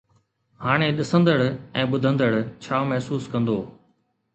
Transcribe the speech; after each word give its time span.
هاڻي 0.65 0.87
ڏسندڙ 1.01 1.37
۽ 1.81 1.85
ٻڌندڙ 1.93 2.33
ڇا 2.65 2.77
محسوس 2.91 3.23
ڪندو؟ 3.35 3.59